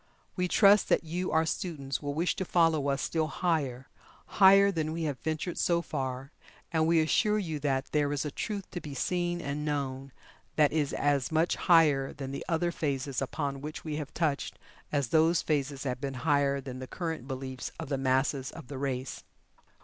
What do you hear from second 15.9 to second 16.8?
been higher than